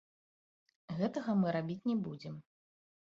Гэтага 0.99 1.35
мы 1.41 1.47
рабіць 1.57 1.87
не 1.91 1.97
будзем. 2.09 2.35